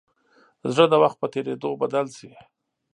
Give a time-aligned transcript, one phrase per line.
[0.73, 2.31] زړه د وخت په تېرېدو بدل شي.